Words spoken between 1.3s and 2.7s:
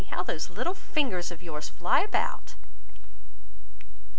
yours fly about!"